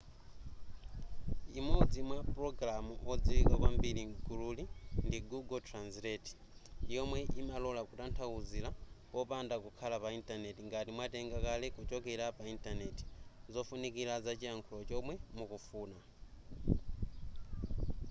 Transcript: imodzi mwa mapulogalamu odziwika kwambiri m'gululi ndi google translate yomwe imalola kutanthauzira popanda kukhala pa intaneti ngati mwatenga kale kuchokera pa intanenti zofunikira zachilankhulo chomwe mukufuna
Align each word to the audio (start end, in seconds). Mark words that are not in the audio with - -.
imodzi 1.59 1.99
mwa 2.07 2.17
mapulogalamu 2.19 2.93
odziwika 3.11 3.55
kwambiri 3.61 4.01
m'gululi 4.09 4.63
ndi 5.05 5.17
google 5.29 5.59
translate 5.69 6.29
yomwe 6.93 7.19
imalola 7.41 7.81
kutanthauzira 7.89 8.69
popanda 9.13 9.55
kukhala 9.63 9.95
pa 10.03 10.09
intaneti 10.17 10.61
ngati 10.67 10.91
mwatenga 10.95 11.37
kale 11.45 11.67
kuchokera 11.75 12.25
pa 12.37 12.43
intanenti 12.53 13.03
zofunikira 13.53 14.13
zachilankhulo 14.25 14.81
chomwe 14.89 15.13
mukufuna 15.37 15.99